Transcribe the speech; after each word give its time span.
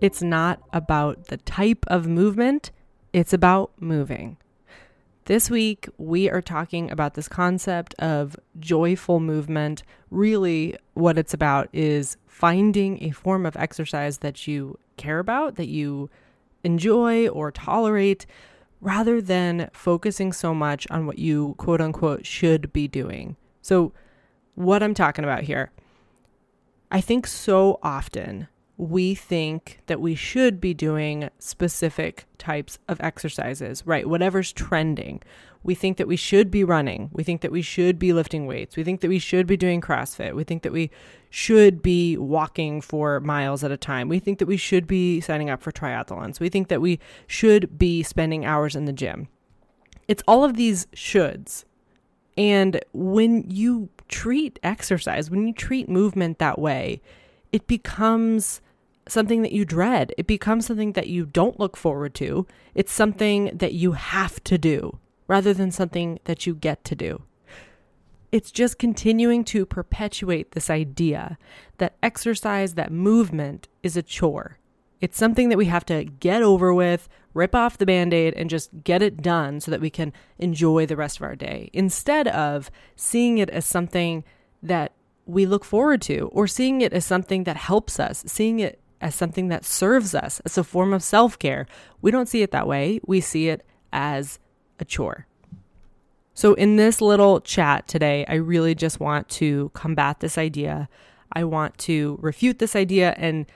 it's 0.00 0.22
not 0.22 0.60
about 0.72 1.26
the 1.26 1.36
type 1.38 1.84
of 1.88 2.06
movement, 2.06 2.70
it's 3.12 3.32
about 3.32 3.72
moving. 3.78 4.36
This 5.26 5.50
week, 5.50 5.88
we 5.98 6.28
are 6.28 6.42
talking 6.42 6.90
about 6.90 7.14
this 7.14 7.28
concept 7.28 7.94
of 7.98 8.34
joyful 8.58 9.20
movement. 9.20 9.82
Really, 10.10 10.76
what 10.94 11.18
it's 11.18 11.34
about 11.34 11.68
is 11.72 12.16
finding 12.26 13.02
a 13.04 13.10
form 13.10 13.46
of 13.46 13.56
exercise 13.56 14.18
that 14.18 14.48
you 14.48 14.78
care 14.96 15.18
about, 15.18 15.56
that 15.56 15.68
you 15.68 16.10
enjoy 16.64 17.28
or 17.28 17.52
tolerate, 17.52 18.26
rather 18.80 19.20
than 19.20 19.70
focusing 19.72 20.32
so 20.32 20.54
much 20.54 20.86
on 20.90 21.06
what 21.06 21.18
you 21.18 21.54
quote 21.58 21.80
unquote 21.80 22.26
should 22.26 22.72
be 22.72 22.88
doing. 22.88 23.36
So, 23.62 23.92
what 24.54 24.82
I'm 24.82 24.94
talking 24.94 25.24
about 25.24 25.44
here, 25.44 25.70
I 26.90 27.00
think 27.00 27.26
so 27.26 27.78
often 27.82 28.48
we 28.80 29.14
think 29.14 29.80
that 29.86 30.00
we 30.00 30.14
should 30.14 30.58
be 30.58 30.72
doing 30.72 31.28
specific 31.38 32.24
types 32.38 32.78
of 32.88 32.98
exercises, 33.02 33.86
right? 33.86 34.08
Whatever's 34.08 34.52
trending. 34.52 35.20
We 35.62 35.74
think 35.74 35.98
that 35.98 36.08
we 36.08 36.16
should 36.16 36.50
be 36.50 36.64
running. 36.64 37.10
We 37.12 37.22
think 37.22 37.42
that 37.42 37.52
we 37.52 37.60
should 37.60 37.98
be 37.98 38.14
lifting 38.14 38.46
weights. 38.46 38.78
We 38.78 38.84
think 38.84 39.02
that 39.02 39.08
we 39.08 39.18
should 39.18 39.46
be 39.46 39.58
doing 39.58 39.82
CrossFit. 39.82 40.34
We 40.34 40.44
think 40.44 40.62
that 40.62 40.72
we 40.72 40.90
should 41.28 41.82
be 41.82 42.16
walking 42.16 42.80
for 42.80 43.20
miles 43.20 43.62
at 43.62 43.70
a 43.70 43.76
time. 43.76 44.08
We 44.08 44.18
think 44.18 44.38
that 44.38 44.46
we 44.46 44.56
should 44.56 44.86
be 44.86 45.20
signing 45.20 45.50
up 45.50 45.60
for 45.60 45.72
triathlons. 45.72 46.40
We 46.40 46.48
think 46.48 46.68
that 46.68 46.80
we 46.80 46.98
should 47.26 47.78
be 47.78 48.02
spending 48.02 48.46
hours 48.46 48.74
in 48.74 48.86
the 48.86 48.94
gym. 48.94 49.28
It's 50.08 50.22
all 50.26 50.42
of 50.42 50.56
these 50.56 50.86
shoulds. 50.96 51.64
And 52.38 52.80
when 52.94 53.44
you 53.46 53.90
treat 54.08 54.58
exercise, 54.62 55.30
when 55.30 55.46
you 55.46 55.52
treat 55.52 55.86
movement 55.86 56.38
that 56.38 56.58
way, 56.58 57.02
it 57.52 57.66
becomes 57.66 58.62
something 59.12 59.42
that 59.42 59.52
you 59.52 59.64
dread. 59.64 60.12
It 60.18 60.26
becomes 60.26 60.66
something 60.66 60.92
that 60.92 61.08
you 61.08 61.26
don't 61.26 61.60
look 61.60 61.76
forward 61.76 62.14
to. 62.16 62.46
It's 62.74 62.92
something 62.92 63.56
that 63.56 63.72
you 63.72 63.92
have 63.92 64.42
to 64.44 64.58
do 64.58 64.98
rather 65.26 65.54
than 65.54 65.70
something 65.70 66.18
that 66.24 66.46
you 66.46 66.54
get 66.54 66.84
to 66.84 66.94
do. 66.94 67.22
It's 68.32 68.50
just 68.50 68.78
continuing 68.78 69.44
to 69.44 69.66
perpetuate 69.66 70.52
this 70.52 70.70
idea 70.70 71.38
that 71.78 71.96
exercise, 72.02 72.74
that 72.74 72.92
movement 72.92 73.68
is 73.82 73.96
a 73.96 74.02
chore. 74.02 74.58
It's 75.00 75.16
something 75.16 75.48
that 75.48 75.58
we 75.58 75.66
have 75.66 75.86
to 75.86 76.04
get 76.04 76.42
over 76.42 76.74
with, 76.74 77.08
rip 77.32 77.54
off 77.54 77.78
the 77.78 77.86
band 77.86 78.12
aid, 78.12 78.34
and 78.34 78.50
just 78.50 78.70
get 78.84 79.02
it 79.02 79.22
done 79.22 79.60
so 79.60 79.70
that 79.70 79.80
we 79.80 79.90
can 79.90 80.12
enjoy 80.38 80.86
the 80.86 80.96
rest 80.96 81.16
of 81.16 81.22
our 81.22 81.36
day 81.36 81.70
instead 81.72 82.28
of 82.28 82.70
seeing 82.96 83.38
it 83.38 83.50
as 83.50 83.64
something 83.64 84.24
that 84.62 84.92
we 85.26 85.46
look 85.46 85.64
forward 85.64 86.02
to 86.02 86.28
or 86.32 86.46
seeing 86.46 86.80
it 86.80 86.92
as 86.92 87.06
something 87.06 87.44
that 87.44 87.56
helps 87.56 87.98
us, 88.00 88.24
seeing 88.26 88.60
it 88.60 88.79
as 89.00 89.14
something 89.14 89.48
that 89.48 89.64
serves 89.64 90.14
us, 90.14 90.40
as 90.44 90.58
a 90.58 90.64
form 90.64 90.92
of 90.92 91.02
self 91.02 91.38
care. 91.38 91.66
We 92.02 92.10
don't 92.10 92.28
see 92.28 92.42
it 92.42 92.50
that 92.52 92.66
way. 92.66 93.00
We 93.06 93.20
see 93.20 93.48
it 93.48 93.64
as 93.92 94.38
a 94.78 94.84
chore. 94.84 95.26
So, 96.34 96.54
in 96.54 96.76
this 96.76 97.00
little 97.00 97.40
chat 97.40 97.86
today, 97.86 98.24
I 98.28 98.34
really 98.34 98.74
just 98.74 99.00
want 99.00 99.28
to 99.30 99.70
combat 99.74 100.20
this 100.20 100.38
idea. 100.38 100.88
I 101.32 101.44
want 101.44 101.78
to 101.78 102.18
refute 102.20 102.58
this 102.58 102.74
idea 102.74 103.14
and 103.16 103.46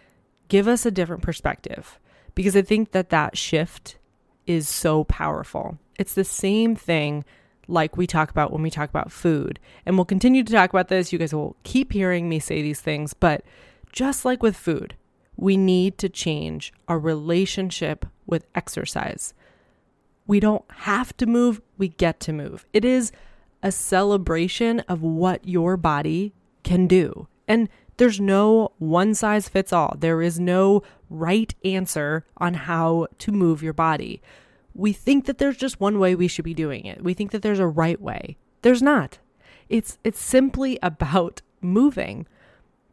give 0.48 0.68
us 0.68 0.86
a 0.86 0.90
different 0.90 1.22
perspective 1.22 1.98
because 2.34 2.56
I 2.56 2.62
think 2.62 2.92
that 2.92 3.10
that 3.10 3.36
shift 3.36 3.96
is 4.46 4.68
so 4.68 5.04
powerful. 5.04 5.78
It's 5.98 6.14
the 6.14 6.24
same 6.24 6.76
thing 6.76 7.24
like 7.66 7.96
we 7.96 8.06
talk 8.06 8.30
about 8.30 8.52
when 8.52 8.62
we 8.62 8.70
talk 8.70 8.90
about 8.90 9.10
food. 9.10 9.58
And 9.86 9.96
we'll 9.96 10.04
continue 10.04 10.42
to 10.42 10.52
talk 10.52 10.70
about 10.70 10.88
this. 10.88 11.12
You 11.12 11.18
guys 11.18 11.34
will 11.34 11.56
keep 11.64 11.92
hearing 11.92 12.28
me 12.28 12.38
say 12.38 12.62
these 12.62 12.80
things, 12.80 13.14
but 13.14 13.42
just 13.92 14.24
like 14.24 14.42
with 14.42 14.56
food, 14.56 14.94
we 15.36 15.56
need 15.56 15.98
to 15.98 16.08
change 16.08 16.72
our 16.88 16.98
relationship 16.98 18.06
with 18.26 18.46
exercise. 18.54 19.34
We 20.26 20.40
don't 20.40 20.64
have 20.70 21.16
to 21.18 21.26
move, 21.26 21.60
we 21.76 21.88
get 21.88 22.20
to 22.20 22.32
move. 22.32 22.66
It 22.72 22.84
is 22.84 23.12
a 23.62 23.72
celebration 23.72 24.80
of 24.80 25.02
what 25.02 25.46
your 25.46 25.76
body 25.76 26.32
can 26.62 26.86
do. 26.86 27.28
And 27.46 27.68
there's 27.96 28.20
no 28.20 28.72
one 28.78 29.14
size 29.14 29.48
fits 29.48 29.72
all. 29.72 29.96
There 29.98 30.22
is 30.22 30.40
no 30.40 30.82
right 31.10 31.54
answer 31.64 32.24
on 32.38 32.54
how 32.54 33.06
to 33.18 33.32
move 33.32 33.62
your 33.62 33.72
body. 33.72 34.20
We 34.74 34.92
think 34.92 35.26
that 35.26 35.38
there's 35.38 35.56
just 35.56 35.80
one 35.80 35.98
way 35.98 36.14
we 36.14 36.28
should 36.28 36.44
be 36.44 36.54
doing 36.54 36.86
it. 36.86 37.02
We 37.04 37.14
think 37.14 37.30
that 37.30 37.42
there's 37.42 37.60
a 37.60 37.66
right 37.66 38.00
way. 38.00 38.36
There's 38.62 38.82
not. 38.82 39.18
It's 39.68 39.98
it's 40.04 40.20
simply 40.20 40.78
about 40.82 41.42
moving. 41.60 42.26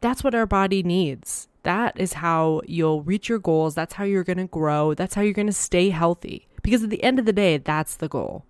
That's 0.00 0.22
what 0.22 0.34
our 0.34 0.46
body 0.46 0.82
needs. 0.82 1.48
That 1.62 1.98
is 1.98 2.14
how 2.14 2.62
you'll 2.66 3.02
reach 3.02 3.28
your 3.28 3.38
goals. 3.38 3.74
That's 3.74 3.94
how 3.94 4.04
you're 4.04 4.24
going 4.24 4.38
to 4.38 4.46
grow. 4.46 4.94
That's 4.94 5.14
how 5.14 5.22
you're 5.22 5.32
going 5.32 5.46
to 5.46 5.52
stay 5.52 5.90
healthy. 5.90 6.48
Because 6.62 6.82
at 6.82 6.90
the 6.90 7.02
end 7.02 7.18
of 7.18 7.26
the 7.26 7.32
day, 7.32 7.58
that's 7.58 7.96
the 7.96 8.08
goal 8.08 8.44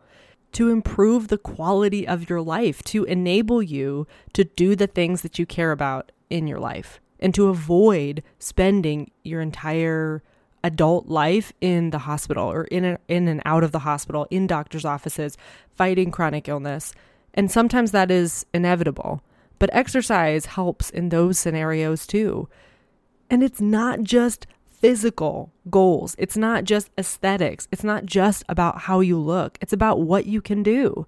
to 0.53 0.69
improve 0.69 1.29
the 1.29 1.39
quality 1.39 2.07
of 2.07 2.29
your 2.29 2.41
life, 2.41 2.83
to 2.83 3.05
enable 3.05 3.63
you 3.63 4.07
to 4.35 4.45
do 4.45 4.77
the 4.77 4.87
things 4.87 5.23
that 5.23 5.39
you 5.39 5.47
care 5.47 5.73
about 5.73 6.13
in 6.31 6.47
your 6.47 6.61
life, 6.61 7.01
and 7.19 7.35
to 7.35 7.49
avoid 7.49 8.23
spending 8.39 9.11
your 9.23 9.41
entire 9.41 10.23
adult 10.65 11.09
life 11.09 11.53
in 11.61 11.91
the 11.91 12.01
hospital 12.01 12.51
or 12.51 12.65
in, 12.65 12.85
a, 12.85 12.99
in 13.09 13.29
and 13.29 13.43
out 13.45 13.65
of 13.65 13.73
the 13.73 13.81
hospital, 13.81 14.27
in 14.31 14.47
doctor's 14.47 14.85
offices, 14.85 15.37
fighting 15.75 16.11
chronic 16.11 16.49
illness. 16.49 16.95
And 17.35 17.51
sometimes 17.51 17.91
that 17.93 18.11
is 18.11 18.47
inevitable. 18.53 19.23
But 19.59 19.71
exercise 19.73 20.47
helps 20.47 20.91
in 20.91 21.09
those 21.09 21.39
scenarios 21.39 22.07
too. 22.07 22.49
And 23.33 23.43
it's 23.43 23.63
not 23.63 24.03
just 24.03 24.47
physical 24.67 25.55
goals, 25.71 26.15
it's 26.19 26.37
not 26.37 26.65
just 26.65 26.91
aesthetics, 26.99 27.67
it's 27.73 27.83
not 27.83 28.05
just 28.05 28.45
about 28.47 28.81
how 28.83 29.01
you 29.01 29.19
look, 29.19 29.57
it's 29.63 29.73
about 29.73 30.03
what 30.03 30.27
you 30.27 30.43
can 30.43 30.63
do. 30.63 31.07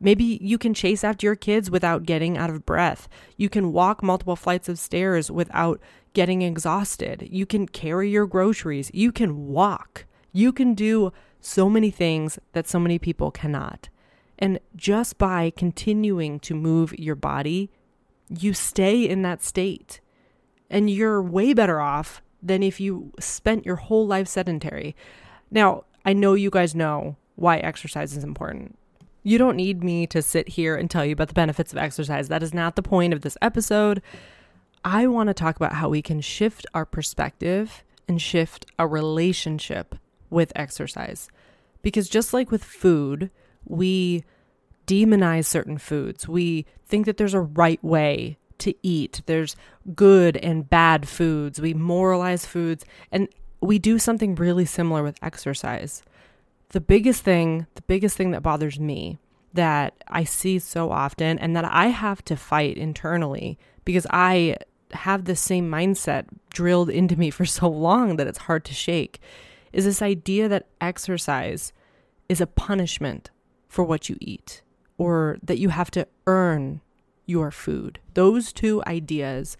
Maybe 0.00 0.38
you 0.40 0.56
can 0.56 0.72
chase 0.72 1.04
after 1.04 1.26
your 1.26 1.36
kids 1.36 1.70
without 1.70 2.06
getting 2.06 2.38
out 2.38 2.48
of 2.48 2.64
breath. 2.64 3.10
You 3.36 3.50
can 3.50 3.74
walk 3.74 4.02
multiple 4.02 4.36
flights 4.36 4.70
of 4.70 4.78
stairs 4.78 5.30
without 5.30 5.82
getting 6.14 6.40
exhausted. 6.40 7.28
You 7.30 7.44
can 7.44 7.68
carry 7.68 8.08
your 8.08 8.26
groceries. 8.26 8.90
You 8.94 9.12
can 9.12 9.48
walk. 9.48 10.06
You 10.32 10.54
can 10.54 10.72
do 10.72 11.12
so 11.42 11.68
many 11.68 11.90
things 11.90 12.38
that 12.52 12.68
so 12.68 12.80
many 12.80 12.98
people 12.98 13.30
cannot. 13.30 13.90
And 14.38 14.60
just 14.76 15.18
by 15.18 15.52
continuing 15.54 16.40
to 16.40 16.54
move 16.54 16.98
your 16.98 17.16
body, 17.16 17.70
you 18.30 18.54
stay 18.54 19.06
in 19.06 19.20
that 19.22 19.42
state 19.42 20.00
and 20.70 20.88
you're 20.88 21.20
way 21.20 21.52
better 21.52 21.80
off 21.80 22.22
than 22.42 22.62
if 22.62 22.80
you 22.80 23.12
spent 23.18 23.66
your 23.66 23.76
whole 23.76 24.06
life 24.06 24.28
sedentary. 24.28 24.96
Now, 25.50 25.84
I 26.04 26.12
know 26.12 26.34
you 26.34 26.50
guys 26.50 26.74
know 26.74 27.16
why 27.36 27.58
exercise 27.58 28.16
is 28.16 28.24
important. 28.24 28.78
You 29.22 29.36
don't 29.36 29.56
need 29.56 29.84
me 29.84 30.06
to 30.06 30.22
sit 30.22 30.50
here 30.50 30.76
and 30.76 30.90
tell 30.90 31.04
you 31.04 31.12
about 31.12 31.28
the 31.28 31.34
benefits 31.34 31.72
of 31.72 31.78
exercise. 31.78 32.28
That 32.28 32.42
is 32.42 32.54
not 32.54 32.76
the 32.76 32.82
point 32.82 33.12
of 33.12 33.20
this 33.20 33.36
episode. 33.42 34.00
I 34.82 35.06
want 35.08 35.28
to 35.28 35.34
talk 35.34 35.56
about 35.56 35.74
how 35.74 35.90
we 35.90 36.00
can 36.00 36.22
shift 36.22 36.64
our 36.72 36.86
perspective 36.86 37.84
and 38.08 38.22
shift 38.22 38.64
our 38.78 38.88
relationship 38.88 39.94
with 40.30 40.52
exercise. 40.56 41.28
Because 41.82 42.08
just 42.08 42.32
like 42.32 42.50
with 42.50 42.64
food, 42.64 43.30
we 43.66 44.24
demonize 44.86 45.44
certain 45.44 45.76
foods. 45.76 46.26
We 46.26 46.64
think 46.86 47.04
that 47.06 47.18
there's 47.18 47.34
a 47.34 47.40
right 47.40 47.82
way 47.84 48.38
to 48.60 48.74
eat. 48.82 49.22
There's 49.26 49.56
good 49.94 50.36
and 50.36 50.68
bad 50.68 51.08
foods. 51.08 51.60
We 51.60 51.74
moralize 51.74 52.46
foods 52.46 52.84
and 53.10 53.28
we 53.60 53.78
do 53.78 53.98
something 53.98 54.34
really 54.34 54.64
similar 54.64 55.02
with 55.02 55.22
exercise. 55.22 56.02
The 56.70 56.80
biggest 56.80 57.22
thing, 57.22 57.66
the 57.74 57.82
biggest 57.82 58.16
thing 58.16 58.30
that 58.30 58.42
bothers 58.42 58.78
me 58.78 59.18
that 59.52 59.94
I 60.08 60.24
see 60.24 60.58
so 60.58 60.90
often 60.90 61.38
and 61.38 61.56
that 61.56 61.64
I 61.64 61.88
have 61.88 62.24
to 62.26 62.36
fight 62.36 62.76
internally 62.76 63.58
because 63.84 64.06
I 64.10 64.56
have 64.92 65.24
the 65.24 65.36
same 65.36 65.70
mindset 65.70 66.26
drilled 66.50 66.90
into 66.90 67.16
me 67.16 67.30
for 67.30 67.44
so 67.46 67.68
long 67.68 68.16
that 68.16 68.26
it's 68.26 68.38
hard 68.38 68.64
to 68.66 68.74
shake 68.74 69.20
is 69.72 69.84
this 69.84 70.02
idea 70.02 70.48
that 70.48 70.66
exercise 70.80 71.72
is 72.28 72.40
a 72.40 72.46
punishment 72.46 73.30
for 73.68 73.84
what 73.84 74.08
you 74.08 74.16
eat 74.20 74.62
or 74.98 75.38
that 75.42 75.58
you 75.58 75.68
have 75.68 75.90
to 75.92 76.06
earn 76.26 76.80
your 77.30 77.50
food. 77.50 78.00
Those 78.14 78.52
two 78.52 78.82
ideas 78.86 79.56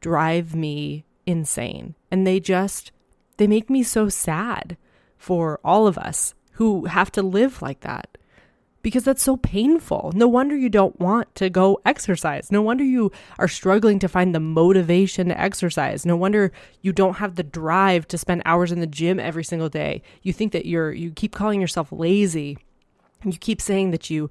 drive 0.00 0.54
me 0.54 1.04
insane 1.26 1.94
and 2.10 2.26
they 2.26 2.38
just 2.38 2.92
they 3.38 3.46
make 3.46 3.70
me 3.70 3.82
so 3.82 4.08
sad 4.08 4.76
for 5.16 5.58
all 5.64 5.86
of 5.86 5.96
us 5.96 6.34
who 6.52 6.84
have 6.84 7.10
to 7.12 7.22
live 7.22 7.62
like 7.62 7.80
that 7.80 8.18
because 8.84 9.02
that's 9.02 9.22
so 9.22 9.38
painful. 9.38 10.12
No 10.14 10.28
wonder 10.28 10.54
you 10.54 10.68
don't 10.68 11.00
want 11.00 11.34
to 11.36 11.48
go 11.48 11.80
exercise. 11.86 12.52
No 12.52 12.60
wonder 12.60 12.84
you 12.84 13.10
are 13.38 13.48
struggling 13.48 13.98
to 14.00 14.08
find 14.08 14.34
the 14.34 14.40
motivation 14.40 15.28
to 15.28 15.40
exercise. 15.40 16.04
No 16.04 16.16
wonder 16.16 16.52
you 16.82 16.92
don't 16.92 17.16
have 17.16 17.36
the 17.36 17.42
drive 17.42 18.06
to 18.08 18.18
spend 18.18 18.42
hours 18.44 18.70
in 18.70 18.80
the 18.80 18.86
gym 18.86 19.18
every 19.18 19.42
single 19.42 19.70
day. 19.70 20.02
You 20.22 20.34
think 20.34 20.52
that 20.52 20.66
you're 20.66 20.92
you 20.92 21.12
keep 21.12 21.34
calling 21.34 21.62
yourself 21.62 21.90
lazy. 21.90 22.58
And 23.22 23.32
you 23.32 23.38
keep 23.38 23.62
saying 23.62 23.90
that 23.92 24.10
you 24.10 24.28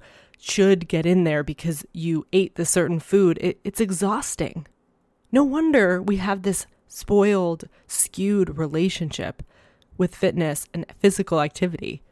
should 0.50 0.88
get 0.88 1.06
in 1.06 1.24
there 1.24 1.42
because 1.42 1.86
you 1.92 2.26
ate 2.32 2.54
the 2.56 2.66
certain 2.66 3.00
food. 3.00 3.38
It, 3.40 3.58
it's 3.64 3.80
exhausting. 3.80 4.66
No 5.32 5.42
wonder 5.42 6.02
we 6.02 6.16
have 6.18 6.42
this 6.42 6.66
spoiled, 6.86 7.64
skewed 7.86 8.58
relationship 8.58 9.42
with 9.96 10.14
fitness 10.14 10.66
and 10.74 10.86
physical 10.98 11.40
activity 11.40 12.02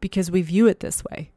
because 0.00 0.30
we 0.30 0.42
view 0.42 0.66
it 0.66 0.80
this 0.80 1.02
way. 1.04 1.30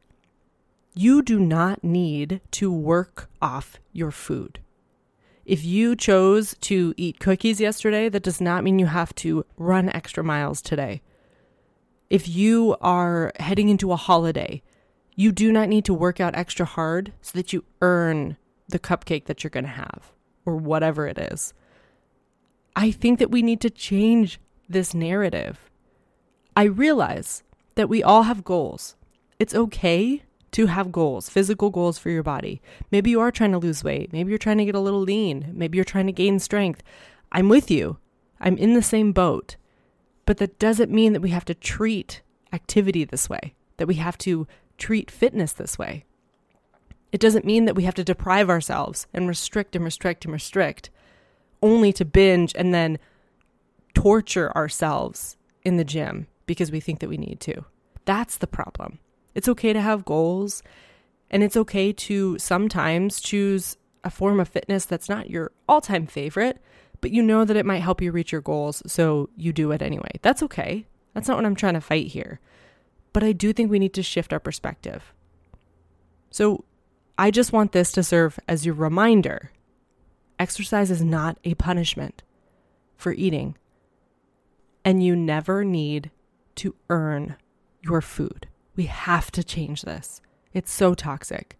You 0.94 1.22
do 1.22 1.38
not 1.38 1.82
need 1.82 2.40
to 2.52 2.72
work 2.72 3.28
off 3.40 3.78
your 3.92 4.10
food. 4.10 4.60
If 5.44 5.64
you 5.64 5.94
chose 5.94 6.56
to 6.62 6.92
eat 6.96 7.20
cookies 7.20 7.60
yesterday, 7.60 8.08
that 8.08 8.22
does 8.22 8.40
not 8.40 8.64
mean 8.64 8.78
you 8.78 8.86
have 8.86 9.14
to 9.16 9.44
run 9.56 9.88
extra 9.90 10.24
miles 10.24 10.60
today. 10.60 11.02
If 12.10 12.28
you 12.28 12.76
are 12.80 13.32
heading 13.38 13.68
into 13.68 13.92
a 13.92 13.96
holiday, 13.96 14.62
you 15.16 15.32
do 15.32 15.50
not 15.50 15.68
need 15.68 15.84
to 15.86 15.94
work 15.94 16.20
out 16.20 16.36
extra 16.36 16.66
hard 16.66 17.12
so 17.22 17.32
that 17.34 17.52
you 17.52 17.64
earn 17.80 18.36
the 18.68 18.78
cupcake 18.78 19.24
that 19.24 19.42
you're 19.42 19.50
going 19.50 19.64
to 19.64 19.70
have 19.70 20.12
or 20.44 20.56
whatever 20.56 21.06
it 21.06 21.18
is. 21.18 21.54
I 22.76 22.90
think 22.90 23.18
that 23.18 23.30
we 23.30 23.42
need 23.42 23.60
to 23.62 23.70
change 23.70 24.38
this 24.68 24.94
narrative. 24.94 25.70
I 26.54 26.64
realize 26.64 27.42
that 27.74 27.88
we 27.88 28.02
all 28.02 28.24
have 28.24 28.44
goals. 28.44 28.96
It's 29.38 29.54
okay 29.54 30.22
to 30.52 30.66
have 30.66 30.92
goals, 30.92 31.28
physical 31.28 31.70
goals 31.70 31.98
for 31.98 32.10
your 32.10 32.22
body. 32.22 32.60
Maybe 32.90 33.10
you 33.10 33.20
are 33.20 33.30
trying 33.30 33.52
to 33.52 33.58
lose 33.58 33.84
weight. 33.84 34.12
Maybe 34.12 34.30
you're 34.30 34.38
trying 34.38 34.58
to 34.58 34.64
get 34.64 34.74
a 34.74 34.80
little 34.80 35.00
lean. 35.00 35.50
Maybe 35.52 35.76
you're 35.76 35.84
trying 35.84 36.06
to 36.06 36.12
gain 36.12 36.38
strength. 36.38 36.82
I'm 37.32 37.48
with 37.48 37.70
you. 37.70 37.98
I'm 38.40 38.56
in 38.58 38.74
the 38.74 38.82
same 38.82 39.12
boat. 39.12 39.56
But 40.26 40.38
that 40.38 40.58
doesn't 40.58 40.90
mean 40.90 41.12
that 41.12 41.22
we 41.22 41.30
have 41.30 41.44
to 41.46 41.54
treat 41.54 42.22
activity 42.52 43.04
this 43.04 43.28
way, 43.28 43.54
that 43.76 43.86
we 43.86 43.94
have 43.94 44.18
to 44.18 44.46
treat 44.78 45.10
fitness 45.10 45.52
this 45.52 45.78
way. 45.78 46.04
It 47.12 47.20
doesn't 47.20 47.44
mean 47.44 47.64
that 47.64 47.74
we 47.74 47.84
have 47.84 47.94
to 47.94 48.04
deprive 48.04 48.50
ourselves 48.50 49.06
and 49.14 49.28
restrict 49.28 49.74
and 49.74 49.84
restrict 49.84 50.24
and 50.24 50.32
restrict 50.32 50.90
only 51.62 51.92
to 51.94 52.04
binge 52.04 52.52
and 52.54 52.74
then 52.74 52.98
torture 53.94 54.54
ourselves 54.56 55.36
in 55.64 55.76
the 55.76 55.84
gym 55.84 56.26
because 56.46 56.70
we 56.70 56.80
think 56.80 57.00
that 57.00 57.08
we 57.08 57.16
need 57.16 57.40
to. 57.40 57.64
That's 58.04 58.36
the 58.36 58.46
problem. 58.46 58.98
It's 59.34 59.48
okay 59.48 59.72
to 59.72 59.80
have 59.80 60.04
goals, 60.04 60.62
and 61.30 61.42
it's 61.42 61.56
okay 61.56 61.92
to 61.92 62.38
sometimes 62.38 63.20
choose 63.20 63.76
a 64.04 64.10
form 64.10 64.38
of 64.38 64.48
fitness 64.48 64.84
that's 64.84 65.08
not 65.08 65.28
your 65.28 65.52
all 65.68 65.80
time 65.80 66.06
favorite, 66.06 66.58
but 67.00 67.10
you 67.10 67.22
know 67.22 67.44
that 67.44 67.56
it 67.56 67.66
might 67.66 67.82
help 67.82 68.00
you 68.00 68.12
reach 68.12 68.32
your 68.32 68.40
goals, 68.40 68.82
so 68.86 69.28
you 69.36 69.52
do 69.52 69.72
it 69.72 69.82
anyway. 69.82 70.12
That's 70.22 70.42
okay. 70.44 70.86
That's 71.12 71.28
not 71.28 71.36
what 71.36 71.46
I'm 71.46 71.56
trying 71.56 71.74
to 71.74 71.80
fight 71.80 72.06
here. 72.06 72.40
But 73.16 73.24
I 73.24 73.32
do 73.32 73.54
think 73.54 73.70
we 73.70 73.78
need 73.78 73.94
to 73.94 74.02
shift 74.02 74.34
our 74.34 74.38
perspective. 74.38 75.14
So 76.30 76.66
I 77.16 77.30
just 77.30 77.50
want 77.50 77.72
this 77.72 77.90
to 77.92 78.02
serve 78.02 78.38
as 78.46 78.66
your 78.66 78.74
reminder 78.74 79.52
exercise 80.38 80.90
is 80.90 81.02
not 81.02 81.38
a 81.42 81.54
punishment 81.54 82.22
for 82.94 83.14
eating, 83.14 83.56
and 84.84 85.02
you 85.02 85.16
never 85.16 85.64
need 85.64 86.10
to 86.56 86.74
earn 86.90 87.36
your 87.80 88.02
food. 88.02 88.48
We 88.74 88.84
have 88.84 89.30
to 89.30 89.42
change 89.42 89.80
this. 89.80 90.20
It's 90.52 90.70
so 90.70 90.92
toxic. 90.92 91.56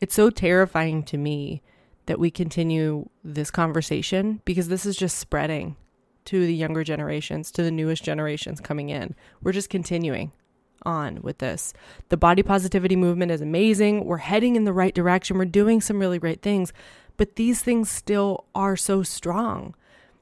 It's 0.00 0.16
so 0.16 0.30
terrifying 0.30 1.04
to 1.04 1.16
me 1.16 1.62
that 2.06 2.18
we 2.18 2.32
continue 2.32 3.08
this 3.22 3.52
conversation 3.52 4.42
because 4.44 4.66
this 4.66 4.84
is 4.84 4.96
just 4.96 5.16
spreading 5.16 5.76
to 6.24 6.44
the 6.44 6.56
younger 6.56 6.82
generations, 6.82 7.52
to 7.52 7.62
the 7.62 7.70
newest 7.70 8.02
generations 8.02 8.60
coming 8.60 8.88
in. 8.88 9.14
We're 9.40 9.52
just 9.52 9.70
continuing 9.70 10.32
on 10.82 11.20
with 11.22 11.38
this. 11.38 11.72
The 12.08 12.16
body 12.16 12.42
positivity 12.42 12.96
movement 12.96 13.30
is 13.30 13.40
amazing. 13.40 14.04
We're 14.04 14.18
heading 14.18 14.56
in 14.56 14.64
the 14.64 14.72
right 14.72 14.94
direction. 14.94 15.38
We're 15.38 15.44
doing 15.44 15.80
some 15.80 15.98
really 15.98 16.18
great 16.18 16.42
things, 16.42 16.72
but 17.16 17.36
these 17.36 17.62
things 17.62 17.90
still 17.90 18.44
are 18.54 18.76
so 18.76 19.02
strong 19.02 19.74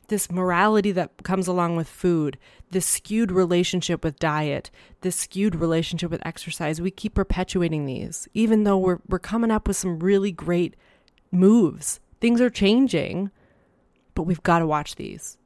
this 0.09 0.31
morality 0.31 0.93
that 0.93 1.23
comes 1.23 1.49
along 1.49 1.77
with 1.77 1.89
food, 1.89 2.39
this 2.71 2.87
skewed 2.87 3.33
relationship 3.33 4.05
with 4.05 4.19
diet, 4.19 4.71
this 5.01 5.17
skewed 5.17 5.57
relationship 5.57 6.11
with 6.11 6.25
exercise. 6.25 6.81
We 6.81 6.91
keep 6.91 7.15
perpetuating 7.15 7.87
these, 7.87 8.29
even 8.35 8.65
though 8.65 8.79
we're, 8.79 8.99
we're 9.09 9.19
coming 9.19 9.51
up 9.51 9.67
with 9.67 9.77
some 9.77 9.99
really 9.99 10.33
great 10.33 10.77
moves. 11.31 12.01
Things 12.21 12.41
are 12.41 12.51
changing, 12.51 13.31
but 14.15 14.23
we've 14.23 14.43
got 14.43 14.61
to 14.61 14.67
watch 14.67 14.97
these. 14.97 15.39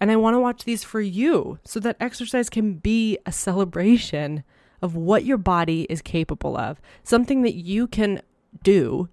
And 0.00 0.10
I 0.10 0.16
want 0.16 0.34
to 0.34 0.40
watch 0.40 0.64
these 0.64 0.84
for 0.84 1.00
you 1.00 1.58
so 1.64 1.80
that 1.80 1.96
exercise 2.00 2.50
can 2.50 2.74
be 2.74 3.18
a 3.24 3.32
celebration 3.32 4.44
of 4.82 4.94
what 4.94 5.24
your 5.24 5.38
body 5.38 5.86
is 5.88 6.02
capable 6.02 6.56
of, 6.56 6.80
something 7.02 7.42
that 7.42 7.54
you 7.54 7.86
can 7.86 8.20
do 8.62 9.08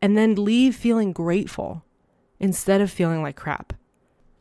and 0.00 0.16
then 0.16 0.34
leave 0.34 0.74
feeling 0.74 1.12
grateful 1.12 1.84
instead 2.40 2.80
of 2.80 2.90
feeling 2.90 3.22
like 3.22 3.36
crap. 3.36 3.72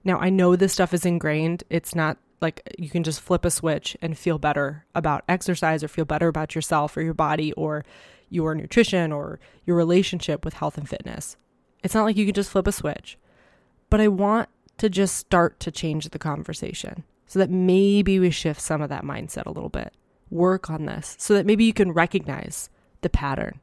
Now, 0.03 0.19
I 0.19 0.30
know 0.30 0.56
this 0.56 0.74
stuff 0.74 0.94
is 0.94 1.06
ingrained. 1.06 1.63
It's 1.69 1.95
not 1.95 2.18
like 2.41 2.62
you 2.77 2.89
can 2.89 3.03
just 3.03 3.21
flip 3.21 3.45
a 3.45 3.51
switch 3.51 3.95
and 4.01 4.18
feel 4.18 4.38
better 4.38 4.85
about 4.94 5.24
exercise 5.30 5.83
or 5.83 5.88
feel 5.88 6.06
better 6.06 6.27
about 6.27 6.56
yourself 6.56 6.97
or 6.97 7.02
your 7.02 7.13
body 7.13 7.54
or 7.54 7.85
your 8.30 8.56
nutrition 8.56 9.11
or 9.11 9.40
your 9.66 9.78
relationship 9.78 10.44
with 10.44 10.56
health 10.56 10.78
and 10.78 10.90
fitness. 10.90 11.37
It's 11.83 11.94
not 11.94 12.04
like 12.04 12.18
you 12.18 12.25
can 12.25 12.33
just 12.33 12.49
flip 12.49 12.68
a 12.68 12.71
switch. 12.71 13.18
But 13.90 14.02
I 14.02 14.07
want 14.09 14.49
to 14.77 14.89
just 14.89 15.15
start 15.15 15.59
to 15.61 15.71
change 15.71 16.09
the 16.09 16.19
conversation 16.19 17.03
so 17.27 17.39
that 17.39 17.49
maybe 17.49 18.19
we 18.19 18.30
shift 18.30 18.61
some 18.61 18.81
of 18.81 18.89
that 18.89 19.03
mindset 19.03 19.45
a 19.45 19.51
little 19.51 19.69
bit. 19.69 19.94
Work 20.30 20.69
on 20.69 20.85
this 20.85 21.15
so 21.19 21.33
that 21.33 21.45
maybe 21.45 21.63
you 21.63 21.73
can 21.73 21.92
recognize 21.92 22.69
the 23.01 23.09
pattern 23.09 23.59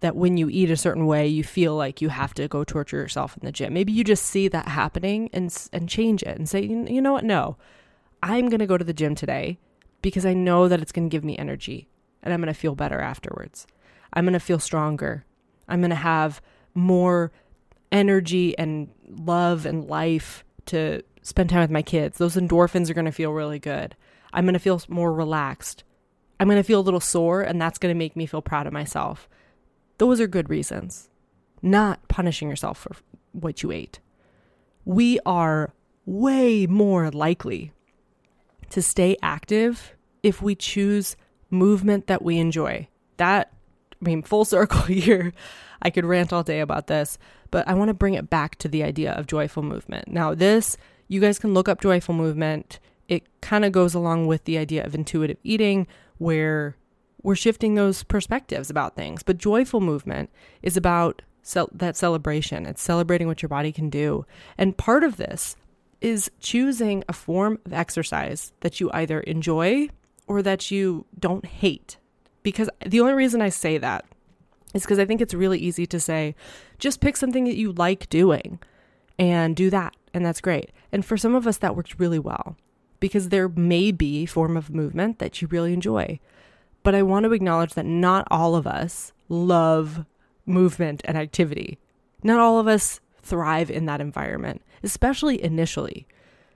that 0.00 0.16
when 0.16 0.36
you 0.36 0.48
eat 0.48 0.70
a 0.70 0.76
certain 0.76 1.06
way, 1.06 1.26
you 1.26 1.42
feel 1.42 1.74
like 1.74 2.00
you 2.00 2.10
have 2.10 2.34
to 2.34 2.48
go 2.48 2.64
torture 2.64 2.98
yourself 2.98 3.36
in 3.36 3.44
the 3.44 3.52
gym. 3.52 3.72
Maybe 3.72 3.92
you 3.92 4.04
just 4.04 4.24
see 4.24 4.48
that 4.48 4.68
happening 4.68 5.30
and 5.32 5.54
and 5.72 5.88
change 5.88 6.22
it 6.22 6.36
and 6.36 6.48
say, 6.48 6.62
you 6.62 7.00
know 7.00 7.12
what? 7.12 7.24
No, 7.24 7.56
I'm 8.22 8.48
going 8.48 8.60
to 8.60 8.66
go 8.66 8.78
to 8.78 8.84
the 8.84 8.92
gym 8.92 9.14
today 9.14 9.58
because 10.02 10.26
I 10.26 10.34
know 10.34 10.68
that 10.68 10.80
it's 10.80 10.92
going 10.92 11.08
to 11.08 11.14
give 11.14 11.24
me 11.24 11.38
energy 11.38 11.88
and 12.22 12.32
I'm 12.32 12.40
going 12.40 12.52
to 12.52 12.58
feel 12.58 12.74
better 12.74 13.00
afterwards. 13.00 13.66
I'm 14.12 14.24
going 14.24 14.34
to 14.34 14.40
feel 14.40 14.58
stronger. 14.58 15.24
I'm 15.68 15.80
going 15.80 15.90
to 15.90 15.96
have 15.96 16.40
more 16.74 17.32
energy 17.92 18.56
and 18.58 18.88
love 19.08 19.66
and 19.66 19.86
life 19.88 20.44
to 20.66 21.02
spend 21.22 21.50
time 21.50 21.60
with 21.60 21.70
my 21.70 21.82
kids. 21.82 22.18
Those 22.18 22.36
endorphins 22.36 22.90
are 22.90 22.94
going 22.94 23.04
to 23.04 23.12
feel 23.12 23.32
really 23.32 23.58
good. 23.58 23.96
I'm 24.32 24.44
going 24.44 24.54
to 24.54 24.60
feel 24.60 24.80
more 24.88 25.12
relaxed. 25.12 25.84
I'm 26.38 26.48
going 26.48 26.58
to 26.58 26.62
feel 26.62 26.80
a 26.80 26.82
little 26.82 27.00
sore, 27.00 27.42
and 27.42 27.60
that's 27.60 27.78
going 27.78 27.94
to 27.94 27.98
make 27.98 28.16
me 28.16 28.26
feel 28.26 28.42
proud 28.42 28.66
of 28.66 28.72
myself. 28.72 29.28
Those 29.98 30.20
are 30.20 30.26
good 30.26 30.50
reasons, 30.50 31.08
not 31.62 32.06
punishing 32.08 32.48
yourself 32.48 32.78
for 32.78 32.92
what 33.32 33.62
you 33.62 33.72
ate. 33.72 34.00
We 34.84 35.18
are 35.24 35.72
way 36.04 36.66
more 36.66 37.10
likely 37.10 37.72
to 38.70 38.82
stay 38.82 39.16
active 39.22 39.94
if 40.22 40.42
we 40.42 40.54
choose 40.54 41.16
movement 41.50 42.06
that 42.08 42.22
we 42.22 42.38
enjoy. 42.38 42.88
That, 43.16 43.52
I 44.00 44.04
mean, 44.04 44.22
full 44.22 44.44
circle 44.44 44.80
here. 44.82 45.32
I 45.82 45.90
could 45.90 46.04
rant 46.04 46.32
all 46.32 46.42
day 46.42 46.60
about 46.60 46.86
this, 46.86 47.18
but 47.50 47.66
I 47.68 47.74
want 47.74 47.88
to 47.88 47.94
bring 47.94 48.14
it 48.14 48.30
back 48.30 48.56
to 48.56 48.68
the 48.68 48.82
idea 48.82 49.12
of 49.12 49.26
joyful 49.26 49.62
movement. 49.62 50.08
Now, 50.08 50.34
this, 50.34 50.76
you 51.08 51.20
guys 51.20 51.38
can 51.38 51.54
look 51.54 51.68
up 51.68 51.80
joyful 51.80 52.14
movement. 52.14 52.78
It 53.08 53.24
kind 53.40 53.64
of 53.64 53.72
goes 53.72 53.94
along 53.94 54.26
with 54.26 54.44
the 54.44 54.58
idea 54.58 54.84
of 54.84 54.94
intuitive 54.94 55.38
eating, 55.44 55.86
where 56.18 56.76
we're 57.22 57.34
shifting 57.34 57.74
those 57.74 58.02
perspectives 58.02 58.70
about 58.70 58.96
things. 58.96 59.22
But 59.22 59.38
joyful 59.38 59.80
movement 59.80 60.30
is 60.62 60.76
about 60.76 61.22
ce- 61.42 61.70
that 61.72 61.96
celebration. 61.96 62.66
It's 62.66 62.82
celebrating 62.82 63.26
what 63.26 63.42
your 63.42 63.48
body 63.48 63.72
can 63.72 63.90
do. 63.90 64.24
And 64.56 64.76
part 64.76 65.04
of 65.04 65.16
this 65.16 65.56
is 66.00 66.30
choosing 66.40 67.04
a 67.08 67.12
form 67.12 67.58
of 67.64 67.72
exercise 67.72 68.52
that 68.60 68.80
you 68.80 68.90
either 68.92 69.20
enjoy 69.20 69.88
or 70.26 70.42
that 70.42 70.70
you 70.70 71.06
don't 71.18 71.46
hate 71.46 71.98
Because 72.46 72.70
the 72.86 73.00
only 73.00 73.14
reason 73.14 73.42
I 73.42 73.48
say 73.48 73.76
that 73.76 74.04
is 74.72 74.82
because 74.82 75.00
I 75.00 75.04
think 75.04 75.20
it's 75.20 75.34
really 75.34 75.58
easy 75.58 75.84
to 75.86 75.98
say, 75.98 76.36
just 76.78 77.00
pick 77.00 77.16
something 77.16 77.42
that 77.42 77.56
you 77.56 77.72
like 77.72 78.08
doing 78.08 78.60
and 79.18 79.56
do 79.56 79.68
that. 79.70 79.96
And 80.14 80.24
that's 80.24 80.40
great. 80.40 80.70
And 80.92 81.04
for 81.04 81.16
some 81.16 81.34
of 81.34 81.48
us, 81.48 81.56
that 81.56 81.74
works 81.74 81.98
really 81.98 82.20
well 82.20 82.56
because 83.00 83.30
there 83.30 83.48
may 83.48 83.90
be 83.90 84.22
a 84.22 84.26
form 84.26 84.56
of 84.56 84.70
movement 84.70 85.18
that 85.18 85.42
you 85.42 85.48
really 85.48 85.72
enjoy. 85.72 86.20
But 86.84 86.94
I 86.94 87.02
want 87.02 87.24
to 87.24 87.32
acknowledge 87.32 87.74
that 87.74 87.84
not 87.84 88.28
all 88.30 88.54
of 88.54 88.64
us 88.64 89.12
love 89.28 90.06
movement 90.46 91.02
and 91.04 91.18
activity. 91.18 91.80
Not 92.22 92.38
all 92.38 92.60
of 92.60 92.68
us 92.68 93.00
thrive 93.24 93.72
in 93.72 93.86
that 93.86 94.00
environment, 94.00 94.62
especially 94.84 95.42
initially. 95.42 96.06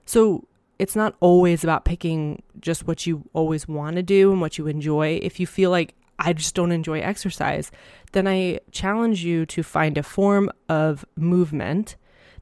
So 0.06 0.46
it's 0.80 0.96
not 0.96 1.14
always 1.20 1.62
about 1.62 1.84
picking 1.84 2.42
just 2.58 2.86
what 2.86 3.06
you 3.06 3.28
always 3.34 3.68
want 3.68 3.96
to 3.96 4.02
do 4.02 4.32
and 4.32 4.40
what 4.40 4.56
you 4.56 4.66
enjoy. 4.66 5.20
If 5.22 5.38
you 5.38 5.46
feel 5.46 5.70
like 5.70 5.94
I 6.18 6.32
just 6.32 6.54
don't 6.54 6.72
enjoy 6.72 7.00
exercise, 7.00 7.70
then 8.12 8.26
I 8.26 8.60
challenge 8.72 9.22
you 9.22 9.44
to 9.44 9.62
find 9.62 9.98
a 9.98 10.02
form 10.02 10.50
of 10.70 11.04
movement 11.16 11.96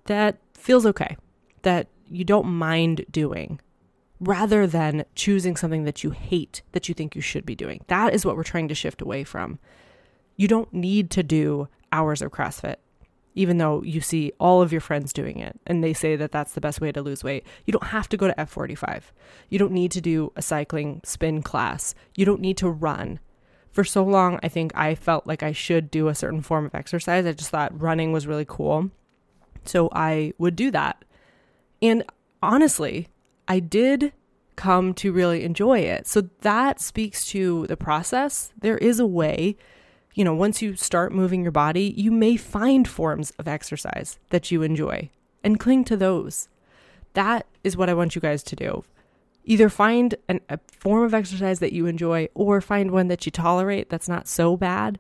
that 0.04 0.38
feels 0.54 0.86
okay, 0.86 1.16
that 1.62 1.88
you 2.08 2.24
don't 2.24 2.46
mind 2.46 3.04
doing, 3.10 3.60
rather 4.20 4.68
than 4.68 5.04
choosing 5.16 5.56
something 5.56 5.82
that 5.82 6.04
you 6.04 6.10
hate 6.10 6.62
that 6.70 6.88
you 6.88 6.94
think 6.94 7.16
you 7.16 7.20
should 7.20 7.44
be 7.44 7.56
doing. 7.56 7.84
That 7.88 8.14
is 8.14 8.24
what 8.24 8.36
we're 8.36 8.44
trying 8.44 8.68
to 8.68 8.74
shift 8.74 9.02
away 9.02 9.24
from. 9.24 9.58
You 10.36 10.46
don't 10.46 10.72
need 10.72 11.10
to 11.10 11.24
do 11.24 11.66
hours 11.90 12.22
of 12.22 12.30
CrossFit, 12.30 12.76
even 13.34 13.58
though 13.58 13.82
you 13.82 14.00
see 14.00 14.32
all 14.40 14.62
of 14.62 14.72
your 14.72 14.80
friends 14.80 15.12
doing 15.12 15.38
it 15.38 15.58
and 15.66 15.82
they 15.82 15.92
say 15.92 16.16
that 16.16 16.32
that's 16.32 16.54
the 16.54 16.60
best 16.60 16.80
way 16.80 16.90
to 16.92 17.02
lose 17.02 17.22
weight. 17.22 17.46
You 17.66 17.72
don't 17.72 17.88
have 17.88 18.08
to 18.08 18.16
go 18.16 18.26
to 18.26 18.34
F45. 18.34 19.02
You 19.48 19.58
don't 19.58 19.72
need 19.72 19.90
to 19.92 20.00
do 20.00 20.32
a 20.36 20.42
cycling 20.42 21.00
spin 21.04 21.42
class. 21.42 21.94
You 22.16 22.24
don't 22.24 22.40
need 22.40 22.56
to 22.58 22.68
run 22.68 23.20
for 23.78 23.84
so 23.84 24.02
long, 24.02 24.40
I 24.42 24.48
think 24.48 24.72
I 24.74 24.96
felt 24.96 25.26
like 25.26 25.44
I 25.44 25.52
should 25.52 25.88
do 25.88 26.08
a 26.08 26.14
certain 26.14 26.42
form 26.42 26.66
of 26.66 26.74
exercise. 26.74 27.24
I 27.24 27.32
just 27.32 27.50
thought 27.50 27.80
running 27.80 28.10
was 28.10 28.26
really 28.26 28.44
cool. 28.44 28.90
So 29.64 29.88
I 29.92 30.32
would 30.36 30.56
do 30.56 30.72
that. 30.72 31.04
And 31.80 32.02
honestly, 32.42 33.06
I 33.46 33.60
did 33.60 34.12
come 34.56 34.94
to 34.94 35.12
really 35.12 35.44
enjoy 35.44 35.78
it. 35.78 36.08
So 36.08 36.22
that 36.40 36.80
speaks 36.80 37.24
to 37.26 37.68
the 37.68 37.76
process. 37.76 38.52
There 38.60 38.78
is 38.78 38.98
a 38.98 39.06
way, 39.06 39.56
you 40.18 40.24
know, 40.24 40.34
once 40.34 40.60
you 40.60 40.74
start 40.74 41.12
moving 41.12 41.44
your 41.44 41.52
body, 41.52 41.94
you 41.96 42.10
may 42.10 42.36
find 42.36 42.88
forms 42.88 43.30
of 43.38 43.46
exercise 43.46 44.18
that 44.30 44.50
you 44.50 44.62
enjoy 44.62 45.08
and 45.44 45.60
cling 45.60 45.84
to 45.84 45.96
those. 45.96 46.48
That 47.12 47.46
is 47.62 47.76
what 47.76 47.88
I 47.88 47.94
want 47.94 48.16
you 48.16 48.20
guys 48.20 48.42
to 48.42 48.56
do. 48.56 48.82
Either 49.44 49.68
find 49.68 50.16
an, 50.28 50.40
a 50.48 50.58
form 50.76 51.04
of 51.04 51.14
exercise 51.14 51.60
that 51.60 51.72
you 51.72 51.86
enjoy 51.86 52.28
or 52.34 52.60
find 52.60 52.90
one 52.90 53.06
that 53.06 53.26
you 53.26 53.30
tolerate 53.30 53.90
that's 53.90 54.08
not 54.08 54.26
so 54.26 54.56
bad. 54.56 54.98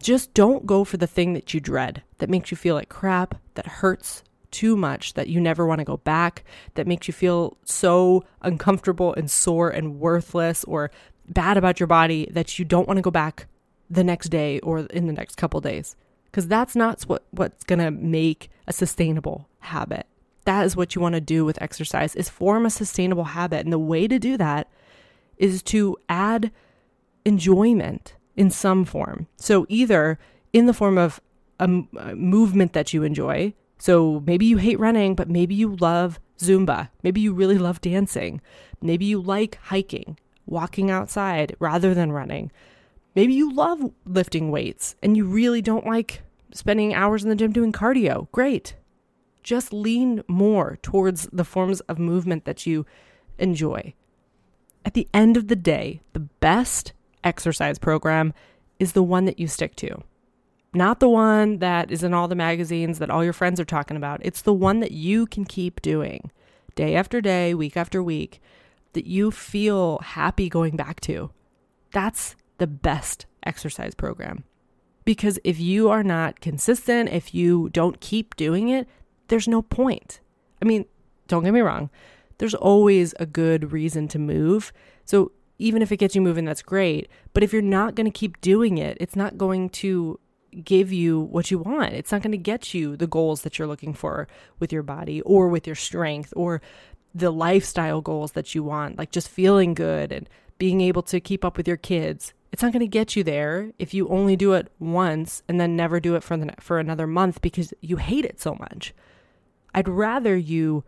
Just 0.00 0.32
don't 0.34 0.66
go 0.66 0.84
for 0.84 0.98
the 0.98 1.08
thing 1.08 1.32
that 1.32 1.52
you 1.52 1.58
dread, 1.58 2.04
that 2.18 2.30
makes 2.30 2.52
you 2.52 2.56
feel 2.56 2.76
like 2.76 2.88
crap, 2.88 3.34
that 3.54 3.66
hurts 3.66 4.22
too 4.52 4.76
much, 4.76 5.14
that 5.14 5.26
you 5.26 5.40
never 5.40 5.66
want 5.66 5.80
to 5.80 5.84
go 5.84 5.96
back, 5.96 6.44
that 6.74 6.86
makes 6.86 7.08
you 7.08 7.12
feel 7.12 7.56
so 7.64 8.22
uncomfortable 8.40 9.14
and 9.14 9.28
sore 9.28 9.68
and 9.68 9.98
worthless 9.98 10.62
or 10.62 10.92
bad 11.28 11.56
about 11.56 11.80
your 11.80 11.88
body 11.88 12.28
that 12.30 12.56
you 12.56 12.64
don't 12.64 12.86
want 12.86 12.98
to 12.98 13.02
go 13.02 13.10
back 13.10 13.48
the 13.90 14.04
next 14.04 14.28
day 14.28 14.58
or 14.60 14.80
in 14.80 15.06
the 15.06 15.12
next 15.12 15.36
couple 15.36 15.60
days. 15.60 15.96
Because 16.26 16.48
that's 16.48 16.74
not 16.74 17.02
what, 17.02 17.24
what's 17.30 17.64
going 17.64 17.78
to 17.78 17.90
make 17.90 18.50
a 18.66 18.72
sustainable 18.72 19.48
habit. 19.60 20.06
That 20.44 20.66
is 20.66 20.76
what 20.76 20.94
you 20.94 21.00
want 21.00 21.14
to 21.14 21.20
do 21.20 21.44
with 21.44 21.62
exercise 21.62 22.14
is 22.16 22.28
form 22.28 22.66
a 22.66 22.70
sustainable 22.70 23.24
habit. 23.24 23.60
And 23.60 23.72
the 23.72 23.78
way 23.78 24.08
to 24.08 24.18
do 24.18 24.36
that 24.36 24.68
is 25.38 25.62
to 25.64 25.96
add 26.08 26.50
enjoyment 27.24 28.14
in 28.36 28.50
some 28.50 28.84
form. 28.84 29.26
So 29.36 29.64
either 29.68 30.18
in 30.52 30.66
the 30.66 30.74
form 30.74 30.98
of 30.98 31.20
a, 31.60 31.64
a 31.98 32.14
movement 32.14 32.72
that 32.72 32.92
you 32.92 33.02
enjoy. 33.02 33.54
So 33.78 34.22
maybe 34.26 34.46
you 34.46 34.56
hate 34.58 34.78
running 34.78 35.14
but 35.14 35.28
maybe 35.28 35.54
you 35.54 35.76
love 35.76 36.18
zumba. 36.38 36.90
Maybe 37.02 37.20
you 37.20 37.32
really 37.32 37.58
love 37.58 37.80
dancing. 37.80 38.40
Maybe 38.80 39.04
you 39.04 39.20
like 39.20 39.58
hiking 39.62 40.18
walking 40.46 40.90
outside 40.90 41.56
rather 41.58 41.94
than 41.94 42.12
running 42.12 42.52
maybe 43.14 43.32
you 43.34 43.52
love 43.52 43.92
lifting 44.04 44.50
weights 44.50 44.96
and 45.02 45.16
you 45.16 45.24
really 45.24 45.62
don't 45.62 45.86
like 45.86 46.22
spending 46.52 46.94
hours 46.94 47.22
in 47.22 47.30
the 47.30 47.36
gym 47.36 47.52
doing 47.52 47.72
cardio 47.72 48.30
great 48.32 48.74
just 49.44 49.72
lean 49.72 50.24
more 50.26 50.78
towards 50.82 51.28
the 51.30 51.44
forms 51.44 51.80
of 51.82 51.98
movement 51.98 52.46
that 52.46 52.66
you 52.66 52.84
enjoy. 53.38 53.94
At 54.84 54.94
the 54.94 55.06
end 55.14 55.36
of 55.36 55.46
the 55.46 55.56
day, 55.56 56.00
the 56.14 56.20
best 56.20 56.92
exercise 57.22 57.78
program 57.78 58.34
is 58.78 58.92
the 58.92 59.02
one 59.02 59.26
that 59.26 59.38
you 59.38 59.46
stick 59.46 59.76
to. 59.76 60.02
Not 60.72 60.98
the 60.98 61.08
one 61.08 61.58
that 61.58 61.92
is 61.92 62.02
in 62.02 62.12
all 62.12 62.26
the 62.26 62.34
magazines 62.34 62.98
that 62.98 63.10
all 63.10 63.22
your 63.22 63.32
friends 63.32 63.60
are 63.60 63.64
talking 63.64 63.96
about. 63.96 64.20
It's 64.24 64.42
the 64.42 64.52
one 64.52 64.80
that 64.80 64.90
you 64.90 65.26
can 65.26 65.44
keep 65.44 65.80
doing 65.80 66.32
day 66.74 66.96
after 66.96 67.20
day, 67.20 67.54
week 67.54 67.76
after 67.76 68.02
week, 68.02 68.40
that 68.94 69.06
you 69.06 69.30
feel 69.30 69.98
happy 69.98 70.48
going 70.48 70.74
back 70.74 71.00
to. 71.02 71.30
That's 71.92 72.34
the 72.58 72.66
best 72.66 73.26
exercise 73.44 73.94
program. 73.94 74.44
Because 75.04 75.38
if 75.44 75.60
you 75.60 75.90
are 75.90 76.02
not 76.02 76.40
consistent, 76.40 77.10
if 77.10 77.34
you 77.34 77.68
don't 77.70 78.00
keep 78.00 78.36
doing 78.36 78.68
it, 78.68 78.88
there's 79.28 79.48
no 79.48 79.62
point. 79.62 80.20
I 80.62 80.64
mean, 80.64 80.86
don't 81.28 81.44
get 81.44 81.52
me 81.52 81.60
wrong, 81.60 81.90
there's 82.38 82.54
always 82.54 83.14
a 83.20 83.26
good 83.26 83.72
reason 83.72 84.08
to 84.08 84.18
move. 84.18 84.72
So 85.04 85.32
even 85.58 85.82
if 85.82 85.92
it 85.92 85.98
gets 85.98 86.14
you 86.14 86.20
moving, 86.20 86.44
that's 86.44 86.62
great. 86.62 87.08
But 87.32 87.42
if 87.42 87.52
you're 87.52 87.62
not 87.62 87.94
going 87.94 88.06
to 88.06 88.18
keep 88.18 88.40
doing 88.40 88.78
it, 88.78 88.96
it's 89.00 89.16
not 89.16 89.38
going 89.38 89.70
to 89.70 90.18
give 90.62 90.92
you 90.92 91.20
what 91.20 91.50
you 91.50 91.58
want. 91.58 91.92
It's 91.92 92.12
not 92.12 92.22
going 92.22 92.32
to 92.32 92.38
get 92.38 92.74
you 92.74 92.96
the 92.96 93.06
goals 93.06 93.42
that 93.42 93.58
you're 93.58 93.68
looking 93.68 93.94
for 93.94 94.28
with 94.58 94.72
your 94.72 94.82
body 94.82 95.20
or 95.22 95.48
with 95.48 95.66
your 95.66 95.76
strength 95.76 96.32
or 96.36 96.60
the 97.14 97.30
lifestyle 97.30 98.00
goals 98.00 98.32
that 98.32 98.54
you 98.54 98.62
want, 98.62 98.98
like 98.98 99.10
just 99.10 99.28
feeling 99.28 99.74
good 99.74 100.12
and 100.12 100.28
being 100.58 100.80
able 100.80 101.02
to 101.02 101.20
keep 101.20 101.44
up 101.44 101.56
with 101.56 101.68
your 101.68 101.76
kids. 101.76 102.32
It's 102.54 102.62
not 102.62 102.72
going 102.72 102.82
to 102.82 102.86
get 102.86 103.16
you 103.16 103.24
there 103.24 103.72
if 103.80 103.92
you 103.92 104.06
only 104.06 104.36
do 104.36 104.52
it 104.52 104.70
once 104.78 105.42
and 105.48 105.58
then 105.58 105.74
never 105.74 105.98
do 105.98 106.14
it 106.14 106.22
for 106.22 106.36
the 106.36 106.54
for 106.60 106.78
another 106.78 107.04
month 107.04 107.42
because 107.42 107.74
you 107.80 107.96
hate 107.96 108.24
it 108.24 108.40
so 108.40 108.54
much. 108.54 108.94
I'd 109.74 109.88
rather 109.88 110.36
you 110.36 110.84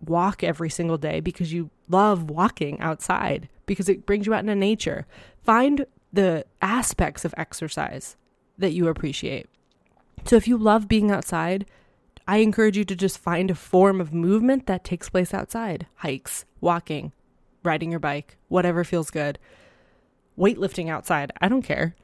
walk 0.00 0.42
every 0.42 0.70
single 0.70 0.96
day 0.96 1.20
because 1.20 1.52
you 1.52 1.68
love 1.90 2.30
walking 2.30 2.80
outside 2.80 3.50
because 3.66 3.86
it 3.90 4.06
brings 4.06 4.26
you 4.26 4.32
out 4.32 4.40
into 4.40 4.54
nature. 4.54 5.06
Find 5.42 5.84
the 6.10 6.46
aspects 6.62 7.26
of 7.26 7.34
exercise 7.36 8.16
that 8.56 8.72
you 8.72 8.88
appreciate. 8.88 9.46
So 10.24 10.36
if 10.36 10.48
you 10.48 10.56
love 10.56 10.88
being 10.88 11.10
outside, 11.10 11.66
I 12.26 12.38
encourage 12.38 12.78
you 12.78 12.86
to 12.86 12.96
just 12.96 13.18
find 13.18 13.50
a 13.50 13.54
form 13.54 14.00
of 14.00 14.14
movement 14.14 14.64
that 14.68 14.84
takes 14.84 15.10
place 15.10 15.34
outside 15.34 15.86
hikes, 15.96 16.46
walking, 16.62 17.12
riding 17.62 17.90
your 17.90 18.00
bike, 18.00 18.38
whatever 18.48 18.84
feels 18.84 19.10
good. 19.10 19.38
Weightlifting 20.40 20.88
outside, 20.88 21.32
I 21.40 21.48
don't 21.48 21.62
care. 21.62 21.94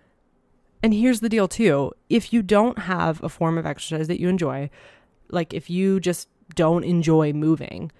And 0.82 0.92
here's 0.92 1.20
the 1.20 1.28
deal, 1.28 1.48
too 1.48 1.92
if 2.08 2.32
you 2.32 2.42
don't 2.42 2.80
have 2.80 3.22
a 3.24 3.28
form 3.28 3.56
of 3.56 3.66
exercise 3.66 4.08
that 4.08 4.20
you 4.20 4.28
enjoy, 4.28 4.70
like 5.30 5.54
if 5.54 5.70
you 5.70 5.98
just 5.98 6.28
don't 6.54 6.84
enjoy 6.84 7.32
moving, 7.32 7.90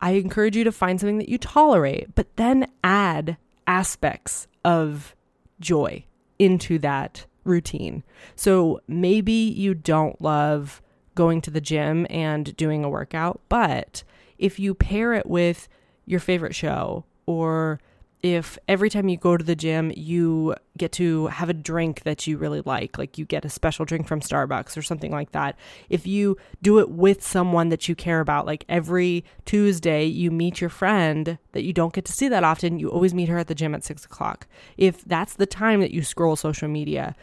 I 0.00 0.12
encourage 0.12 0.56
you 0.56 0.64
to 0.64 0.72
find 0.72 1.00
something 1.00 1.18
that 1.18 1.28
you 1.28 1.38
tolerate, 1.38 2.14
but 2.14 2.36
then 2.36 2.70
add 2.82 3.36
aspects 3.66 4.46
of 4.64 5.14
joy 5.60 6.04
into 6.38 6.78
that 6.78 7.26
routine. 7.44 8.02
So 8.34 8.80
maybe 8.88 9.32
you 9.32 9.74
don't 9.74 10.20
love 10.20 10.80
going 11.14 11.40
to 11.42 11.50
the 11.50 11.60
gym 11.60 12.06
and 12.08 12.56
doing 12.56 12.84
a 12.84 12.90
workout, 12.90 13.40
but 13.48 14.02
if 14.38 14.58
you 14.58 14.74
pair 14.74 15.12
it 15.14 15.26
with 15.26 15.68
your 16.06 16.20
favorite 16.20 16.54
show 16.54 17.04
or 17.26 17.80
if 18.22 18.56
every 18.68 18.88
time 18.88 19.08
you 19.08 19.16
go 19.16 19.36
to 19.36 19.44
the 19.44 19.56
gym, 19.56 19.92
you 19.96 20.54
get 20.78 20.92
to 20.92 21.26
have 21.26 21.48
a 21.48 21.54
drink 21.54 22.04
that 22.04 22.26
you 22.26 22.38
really 22.38 22.60
like, 22.60 22.96
like 22.96 23.18
you 23.18 23.24
get 23.24 23.44
a 23.44 23.50
special 23.50 23.84
drink 23.84 24.06
from 24.06 24.20
Starbucks 24.20 24.76
or 24.76 24.82
something 24.82 25.10
like 25.10 25.32
that. 25.32 25.58
If 25.90 26.06
you 26.06 26.36
do 26.62 26.78
it 26.78 26.90
with 26.90 27.22
someone 27.22 27.68
that 27.70 27.88
you 27.88 27.96
care 27.96 28.20
about, 28.20 28.46
like 28.46 28.64
every 28.68 29.24
Tuesday, 29.44 30.04
you 30.04 30.30
meet 30.30 30.60
your 30.60 30.70
friend 30.70 31.36
that 31.50 31.64
you 31.64 31.72
don't 31.72 31.92
get 31.92 32.04
to 32.04 32.12
see 32.12 32.28
that 32.28 32.44
often, 32.44 32.78
you 32.78 32.88
always 32.90 33.12
meet 33.12 33.28
her 33.28 33.38
at 33.38 33.48
the 33.48 33.56
gym 33.56 33.74
at 33.74 33.82
six 33.82 34.04
o'clock. 34.04 34.46
If 34.76 35.04
that's 35.04 35.34
the 35.34 35.46
time 35.46 35.80
that 35.80 35.90
you 35.90 36.02
scroll 36.02 36.36
social 36.36 36.68
media, 36.68 37.16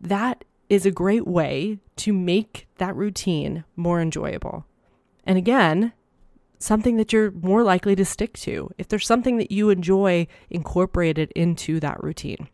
that 0.00 0.44
is 0.68 0.84
a 0.84 0.90
great 0.90 1.26
way 1.26 1.78
to 1.96 2.12
make 2.12 2.66
that 2.76 2.94
routine 2.94 3.64
more 3.74 4.02
enjoyable. 4.02 4.66
And 5.24 5.38
again, 5.38 5.92
something 6.58 6.96
that 6.96 7.12
you're 7.12 7.30
more 7.30 7.62
likely 7.62 7.94
to 7.96 8.04
stick 8.04 8.34
to, 8.38 8.70
if 8.78 8.88
there's 8.88 9.06
something 9.06 9.36
that 9.38 9.50
you 9.50 9.70
enjoy, 9.70 10.26
incorporated 10.50 11.32
into 11.32 11.80
that 11.80 12.02
routine. 12.02 12.48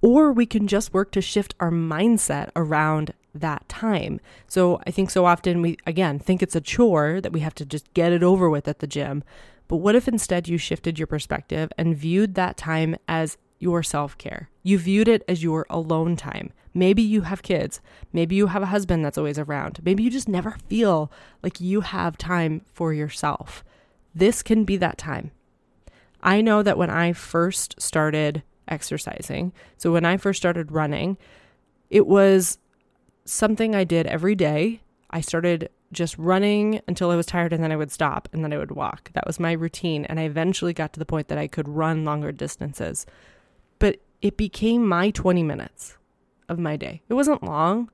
Or 0.00 0.32
we 0.32 0.46
can 0.46 0.66
just 0.66 0.92
work 0.92 1.12
to 1.12 1.20
shift 1.20 1.54
our 1.60 1.70
mindset 1.70 2.50
around 2.56 3.14
that 3.34 3.68
time. 3.68 4.20
So 4.46 4.80
I 4.86 4.90
think 4.90 5.10
so 5.10 5.24
often 5.24 5.62
we, 5.62 5.76
again, 5.86 6.18
think 6.18 6.42
it's 6.42 6.56
a 6.56 6.60
chore 6.60 7.20
that 7.20 7.32
we 7.32 7.40
have 7.40 7.54
to 7.56 7.64
just 7.64 7.92
get 7.94 8.12
it 8.12 8.22
over 8.22 8.50
with 8.50 8.66
at 8.68 8.80
the 8.80 8.86
gym. 8.86 9.22
But 9.68 9.76
what 9.76 9.94
if 9.94 10.08
instead 10.08 10.48
you 10.48 10.58
shifted 10.58 10.98
your 10.98 11.06
perspective 11.06 11.70
and 11.78 11.96
viewed 11.96 12.34
that 12.34 12.56
time 12.56 12.96
as 13.06 13.38
your 13.62 13.82
self 13.82 14.18
care. 14.18 14.50
You 14.62 14.76
viewed 14.76 15.08
it 15.08 15.22
as 15.28 15.42
your 15.42 15.66
alone 15.70 16.16
time. 16.16 16.52
Maybe 16.74 17.02
you 17.02 17.22
have 17.22 17.42
kids. 17.42 17.80
Maybe 18.12 18.34
you 18.34 18.48
have 18.48 18.62
a 18.62 18.66
husband 18.66 19.04
that's 19.04 19.18
always 19.18 19.38
around. 19.38 19.80
Maybe 19.84 20.02
you 20.02 20.10
just 20.10 20.28
never 20.28 20.56
feel 20.68 21.10
like 21.42 21.60
you 21.60 21.82
have 21.82 22.16
time 22.16 22.62
for 22.72 22.92
yourself. 22.92 23.64
This 24.14 24.42
can 24.42 24.64
be 24.64 24.76
that 24.78 24.98
time. 24.98 25.30
I 26.22 26.40
know 26.40 26.62
that 26.62 26.78
when 26.78 26.90
I 26.90 27.12
first 27.12 27.80
started 27.80 28.42
exercising, 28.68 29.52
so 29.76 29.92
when 29.92 30.04
I 30.04 30.16
first 30.16 30.38
started 30.38 30.72
running, 30.72 31.18
it 31.90 32.06
was 32.06 32.58
something 33.24 33.74
I 33.74 33.84
did 33.84 34.06
every 34.06 34.34
day. 34.34 34.80
I 35.10 35.20
started 35.20 35.68
just 35.92 36.16
running 36.16 36.80
until 36.88 37.10
I 37.10 37.16
was 37.16 37.26
tired 37.26 37.52
and 37.52 37.62
then 37.62 37.72
I 37.72 37.76
would 37.76 37.92
stop 37.92 38.28
and 38.32 38.42
then 38.42 38.52
I 38.52 38.58
would 38.58 38.70
walk. 38.70 39.10
That 39.12 39.26
was 39.26 39.38
my 39.38 39.52
routine. 39.52 40.06
And 40.06 40.18
I 40.18 40.22
eventually 40.22 40.72
got 40.72 40.94
to 40.94 40.98
the 40.98 41.04
point 41.04 41.28
that 41.28 41.36
I 41.36 41.48
could 41.48 41.68
run 41.68 42.04
longer 42.04 42.32
distances. 42.32 43.04
But 43.78 44.00
it 44.22 44.36
became 44.38 44.86
my 44.88 45.10
20 45.10 45.42
minutes 45.42 45.98
of 46.48 46.58
my 46.58 46.76
day. 46.76 47.02
It 47.08 47.14
wasn't 47.14 47.42
long, 47.42 47.90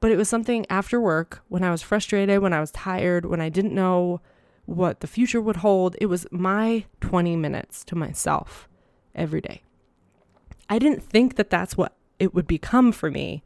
but 0.00 0.10
it 0.10 0.16
was 0.16 0.28
something 0.28 0.66
after 0.68 1.00
work 1.00 1.42
when 1.48 1.62
I 1.62 1.70
was 1.70 1.82
frustrated, 1.82 2.40
when 2.40 2.52
I 2.52 2.60
was 2.60 2.70
tired, 2.72 3.26
when 3.26 3.40
I 3.40 3.48
didn't 3.48 3.74
know 3.74 4.20
what 4.64 5.00
the 5.00 5.06
future 5.06 5.40
would 5.40 5.56
hold. 5.56 5.96
It 6.00 6.06
was 6.06 6.26
my 6.30 6.84
20 7.00 7.36
minutes 7.36 7.84
to 7.84 7.96
myself 7.96 8.68
every 9.14 9.40
day. 9.40 9.62
I 10.68 10.78
didn't 10.78 11.02
think 11.02 11.36
that 11.36 11.50
that's 11.50 11.76
what 11.76 11.94
it 12.18 12.34
would 12.34 12.46
become 12.46 12.92
for 12.92 13.10
me. 13.10 13.42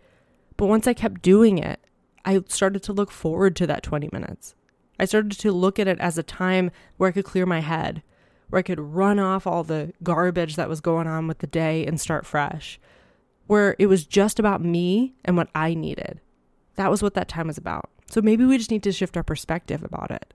But 0.56 0.66
once 0.66 0.86
I 0.86 0.94
kept 0.94 1.22
doing 1.22 1.58
it, 1.58 1.80
I 2.24 2.42
started 2.48 2.82
to 2.84 2.92
look 2.92 3.10
forward 3.10 3.56
to 3.56 3.66
that 3.66 3.82
20 3.82 4.08
minutes. 4.12 4.54
I 4.98 5.04
started 5.04 5.32
to 5.32 5.52
look 5.52 5.78
at 5.78 5.88
it 5.88 5.98
as 6.00 6.16
a 6.18 6.22
time 6.22 6.70
where 6.96 7.08
I 7.08 7.12
could 7.12 7.24
clear 7.24 7.46
my 7.46 7.60
head, 7.60 8.02
where 8.48 8.58
I 8.58 8.62
could 8.62 8.80
run 8.80 9.18
off 9.18 9.46
all 9.46 9.62
the 9.62 9.92
garbage 10.02 10.56
that 10.56 10.68
was 10.68 10.80
going 10.80 11.06
on 11.06 11.26
with 11.26 11.38
the 11.38 11.46
day 11.46 11.84
and 11.86 12.00
start 12.00 12.24
fresh, 12.24 12.80
where 13.46 13.76
it 13.78 13.86
was 13.86 14.04
just 14.04 14.38
about 14.38 14.62
me 14.62 15.14
and 15.24 15.36
what 15.36 15.48
I 15.54 15.74
needed. 15.74 16.20
That 16.76 16.90
was 16.90 17.02
what 17.02 17.14
that 17.14 17.28
time 17.28 17.46
was 17.46 17.58
about. 17.58 17.90
So 18.08 18.20
maybe 18.20 18.44
we 18.44 18.58
just 18.58 18.70
need 18.70 18.82
to 18.84 18.92
shift 18.92 19.16
our 19.16 19.22
perspective 19.22 19.82
about 19.82 20.10
it. 20.10 20.32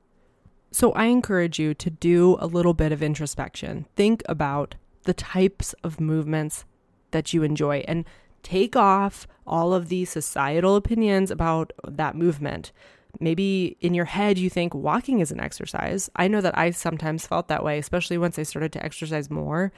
So 0.72 0.94
I 0.94 1.06
encourage 1.06 1.60
you 1.60 1.74
to 1.74 1.90
do 1.90 2.38
a 2.40 2.48
little 2.48 2.74
bit 2.74 2.92
of 2.92 3.04
introspection. 3.04 3.86
Think 3.96 4.24
about 4.28 4.76
the 5.04 5.14
types 5.14 5.74
of 5.84 6.00
movements 6.00 6.66
that 7.12 7.34
you 7.34 7.44
enjoy 7.44 7.84
and 7.88 8.06
take 8.44 8.76
off 8.76 9.28
all 9.46 9.74
of 9.74 9.90
the 9.90 10.06
societal 10.06 10.76
opinions 10.76 11.30
about 11.30 11.74
that 11.86 12.16
movement. 12.16 12.72
Maybe 13.20 13.78
in 13.82 13.94
your 13.94 14.06
head, 14.06 14.38
you 14.38 14.50
think 14.50 14.74
walking 14.74 15.20
is 15.20 15.32
an 15.32 15.42
exercise. 15.42 16.10
I 16.16 16.28
know 16.30 16.40
that 16.42 16.58
I 16.58 16.72
sometimes 16.72 17.28
felt 17.28 17.50
that 17.50 17.64
way, 17.64 17.78
especially 17.78 18.18
once 18.18 18.40
I 18.40 18.44
started 18.44 18.72
to 18.74 18.84
exercise 18.84 19.30
more. 19.30 19.74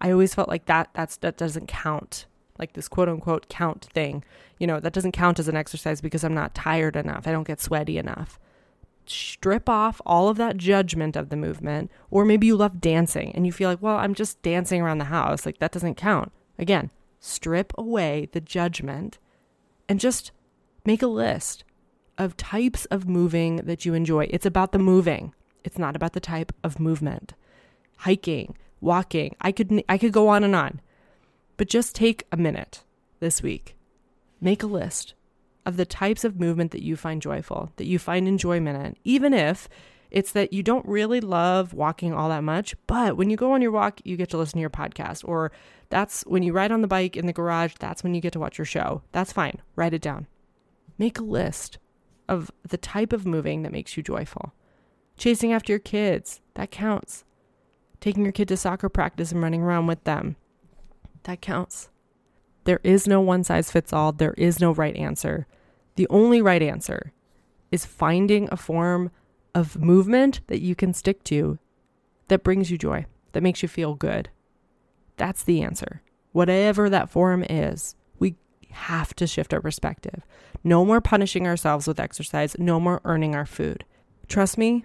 I 0.00 0.12
always 0.12 0.34
felt 0.34 0.48
like 0.48 0.66
that 0.66 0.90
that's 0.94 1.16
that 1.18 1.36
doesn't 1.36 1.66
count. 1.66 2.26
Like 2.58 2.72
this 2.72 2.88
quote 2.88 3.08
unquote 3.08 3.48
count 3.48 3.88
thing. 3.92 4.24
You 4.58 4.66
know, 4.66 4.80
that 4.80 4.92
doesn't 4.92 5.12
count 5.12 5.38
as 5.38 5.48
an 5.48 5.56
exercise 5.56 6.00
because 6.00 6.24
I'm 6.24 6.34
not 6.34 6.54
tired 6.54 6.96
enough. 6.96 7.26
I 7.26 7.32
don't 7.32 7.46
get 7.46 7.60
sweaty 7.60 7.98
enough. 7.98 8.38
Strip 9.06 9.68
off 9.68 10.00
all 10.04 10.28
of 10.28 10.36
that 10.38 10.56
judgment 10.56 11.16
of 11.16 11.28
the 11.28 11.36
movement. 11.36 11.90
Or 12.10 12.24
maybe 12.24 12.46
you 12.46 12.56
love 12.56 12.80
dancing 12.80 13.32
and 13.34 13.46
you 13.46 13.52
feel 13.52 13.70
like, 13.70 13.82
well, 13.82 13.96
I'm 13.96 14.14
just 14.14 14.42
dancing 14.42 14.80
around 14.80 14.98
the 14.98 15.04
house. 15.04 15.46
Like 15.46 15.58
that 15.58 15.72
doesn't 15.72 15.96
count. 15.96 16.32
Again, 16.58 16.90
strip 17.20 17.72
away 17.76 18.28
the 18.32 18.40
judgment 18.40 19.18
and 19.88 20.00
just 20.00 20.32
make 20.84 21.02
a 21.02 21.06
list 21.06 21.64
of 22.18 22.36
types 22.36 22.86
of 22.86 23.08
moving 23.08 23.56
that 23.56 23.84
you 23.84 23.94
enjoy. 23.94 24.26
It's 24.30 24.46
about 24.46 24.72
the 24.72 24.78
moving. 24.78 25.34
It's 25.64 25.78
not 25.78 25.96
about 25.96 26.12
the 26.12 26.20
type 26.20 26.52
of 26.64 26.80
movement. 26.80 27.34
Hiking, 27.98 28.56
walking. 28.80 29.34
I 29.40 29.52
could 29.52 29.82
I 29.88 29.98
could 29.98 30.12
go 30.12 30.28
on 30.28 30.44
and 30.44 30.54
on. 30.54 30.80
But 31.56 31.68
just 31.68 31.94
take 31.94 32.24
a 32.30 32.36
minute 32.36 32.84
this 33.20 33.42
week. 33.42 33.76
Make 34.40 34.62
a 34.62 34.66
list 34.66 35.14
of 35.64 35.76
the 35.76 35.86
types 35.86 36.24
of 36.24 36.38
movement 36.38 36.70
that 36.70 36.82
you 36.82 36.96
find 36.96 37.20
joyful, 37.20 37.72
that 37.76 37.86
you 37.86 37.98
find 37.98 38.28
enjoyment 38.28 38.84
in, 38.86 38.96
even 39.04 39.34
if 39.34 39.68
it's 40.10 40.32
that 40.32 40.52
you 40.52 40.62
don't 40.62 40.86
really 40.86 41.20
love 41.20 41.74
walking 41.74 42.14
all 42.14 42.28
that 42.28 42.44
much, 42.44 42.76
but 42.86 43.16
when 43.16 43.30
you 43.30 43.36
go 43.36 43.52
on 43.52 43.62
your 43.62 43.72
walk, 43.72 44.00
you 44.04 44.16
get 44.16 44.30
to 44.30 44.36
listen 44.36 44.58
to 44.58 44.60
your 44.60 44.70
podcast. 44.70 45.26
Or 45.26 45.50
that's 45.88 46.22
when 46.22 46.42
you 46.42 46.52
ride 46.52 46.72
on 46.72 46.82
the 46.82 46.88
bike 46.88 47.16
in 47.16 47.26
the 47.26 47.32
garage, 47.32 47.74
that's 47.78 48.02
when 48.02 48.14
you 48.14 48.20
get 48.20 48.32
to 48.34 48.38
watch 48.38 48.58
your 48.58 48.64
show. 48.64 49.02
That's 49.12 49.32
fine. 49.32 49.60
Write 49.74 49.94
it 49.94 50.02
down. 50.02 50.26
Make 50.98 51.18
a 51.18 51.24
list 51.24 51.78
of 52.28 52.50
the 52.68 52.78
type 52.78 53.12
of 53.12 53.26
moving 53.26 53.62
that 53.62 53.72
makes 53.72 53.96
you 53.96 54.02
joyful. 54.02 54.52
Chasing 55.16 55.52
after 55.52 55.72
your 55.72 55.80
kids, 55.80 56.40
that 56.54 56.70
counts. 56.70 57.24
Taking 58.00 58.24
your 58.24 58.32
kid 58.32 58.48
to 58.48 58.56
soccer 58.56 58.88
practice 58.88 59.32
and 59.32 59.42
running 59.42 59.62
around 59.62 59.86
with 59.86 60.04
them, 60.04 60.36
that 61.26 61.40
counts. 61.40 61.90
There 62.64 62.80
is 62.82 63.06
no 63.06 63.20
one 63.20 63.44
size 63.44 63.70
fits 63.70 63.92
all, 63.92 64.12
there 64.12 64.34
is 64.34 64.60
no 64.60 64.72
right 64.72 64.96
answer. 64.96 65.46
The 65.94 66.08
only 66.10 66.42
right 66.42 66.62
answer 66.62 67.12
is 67.70 67.86
finding 67.86 68.48
a 68.50 68.56
form 68.56 69.10
of 69.54 69.80
movement 69.80 70.40
that 70.48 70.60
you 70.60 70.74
can 70.74 70.92
stick 70.92 71.22
to 71.24 71.58
that 72.28 72.42
brings 72.42 72.70
you 72.70 72.78
joy, 72.78 73.06
that 73.32 73.42
makes 73.42 73.62
you 73.62 73.68
feel 73.68 73.94
good. 73.94 74.30
That's 75.16 75.44
the 75.44 75.62
answer. 75.62 76.02
Whatever 76.32 76.90
that 76.90 77.08
form 77.08 77.44
is, 77.48 77.94
we 78.18 78.34
have 78.70 79.14
to 79.16 79.26
shift 79.26 79.54
our 79.54 79.60
perspective. 79.60 80.22
No 80.62 80.84
more 80.84 81.00
punishing 81.00 81.46
ourselves 81.46 81.86
with 81.86 82.00
exercise, 82.00 82.56
no 82.58 82.80
more 82.80 83.00
earning 83.04 83.34
our 83.34 83.46
food. 83.46 83.84
Trust 84.28 84.58
me, 84.58 84.84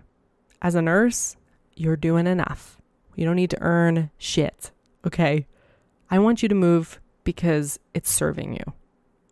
as 0.62 0.76
a 0.76 0.82
nurse, 0.82 1.36
you're 1.76 1.98
doing 1.98 2.28
enough. 2.28 2.78
You 3.16 3.26
don't 3.26 3.36
need 3.36 3.50
to 3.50 3.62
earn 3.62 4.12
shit, 4.18 4.72
okay? 5.06 5.48
I 6.12 6.20
want 6.20 6.44
you 6.44 6.50
to 6.50 6.56
move 6.56 7.00
because 7.24 7.80
it's 7.96 8.12
serving 8.12 8.54
you. 8.54 8.74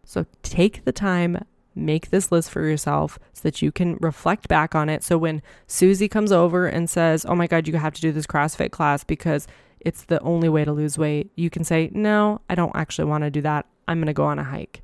So 0.03 0.25
take 0.41 0.85
the 0.85 0.91
time 0.91 1.45
make 1.79 2.09
this 2.09 2.31
list 2.31 2.51
for 2.51 2.65
yourself 2.65 3.17
so 3.33 3.41
that 3.43 3.61
you 3.61 3.71
can 3.71 3.97
reflect 4.01 4.47
back 4.47 4.75
on 4.75 4.89
it. 4.89 5.03
So 5.03 5.17
when 5.17 5.41
Susie 5.67 6.07
comes 6.07 6.31
over 6.31 6.67
and 6.67 6.89
says, 6.89 7.25
Oh 7.27 7.35
my 7.35 7.47
God, 7.47 7.67
you 7.67 7.77
have 7.77 7.93
to 7.93 8.01
do 8.01 8.11
this 8.11 8.27
CrossFit 8.27 8.71
class 8.71 9.03
because 9.03 9.47
it's 9.79 10.03
the 10.03 10.19
only 10.21 10.49
way 10.49 10.65
to 10.65 10.73
lose 10.73 10.97
weight, 10.97 11.31
you 11.35 11.49
can 11.49 11.63
say, 11.63 11.89
No, 11.93 12.41
I 12.49 12.55
don't 12.55 12.75
actually 12.75 13.05
want 13.05 13.23
to 13.23 13.31
do 13.31 13.41
that. 13.41 13.65
I'm 13.87 13.99
going 13.99 14.07
to 14.07 14.13
go 14.13 14.25
on 14.25 14.39
a 14.39 14.43
hike. 14.43 14.81